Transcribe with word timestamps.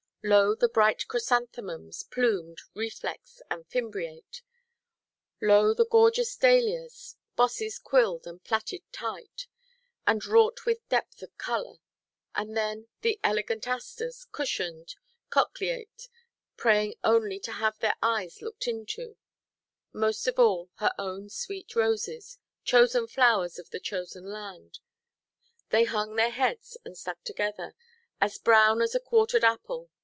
Lo 0.23 0.53
the 0.53 0.69
bright 0.69 1.07
chrysanthemums, 1.07 2.03
plumed, 2.03 2.59
reflex, 2.75 3.41
and 3.49 3.67
fimbriate; 3.67 4.43
lo 5.41 5.73
the 5.73 5.83
gorgeous 5.87 6.35
dahlias, 6.37 7.15
bosses 7.35 7.79
quilled 7.79 8.27
and 8.27 8.43
plaited 8.43 8.83
tight, 8.91 9.47
and 10.05 10.23
wrought 10.27 10.63
with 10.63 10.87
depth 10.89 11.23
of 11.23 11.35
colour; 11.39 11.77
and 12.35 12.55
then 12.55 12.87
the 13.01 13.19
elegant 13.23 13.67
asters, 13.67 14.27
cushioned, 14.31 14.93
cochleate, 15.31 16.07
praying 16.55 16.93
only 17.03 17.39
to 17.39 17.53
have 17.53 17.79
their 17.79 17.95
eyes 18.03 18.43
looked 18.43 18.67
into; 18.67 19.17
most 19.91 20.27
of 20.27 20.37
all, 20.37 20.69
her 20.75 20.91
own 20.99 21.29
sweet 21.29 21.75
roses, 21.75 22.37
chosen 22.63 23.07
flowers 23.07 23.57
of 23.57 23.71
the 23.71 23.79
chosen 23.79 24.25
land—they 24.25 25.85
hung 25.85 26.15
their 26.15 26.29
heads, 26.29 26.77
and 26.85 26.95
stuck 26.95 27.23
together, 27.23 27.73
as 28.21 28.37
brown 28.37 28.83
as 28.83 28.93
a 28.93 28.99
quartered 28.99 29.43
apple. 29.43 29.89